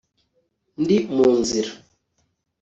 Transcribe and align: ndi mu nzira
ndi 0.81 0.97
mu 1.15 1.27
nzira 1.39 1.71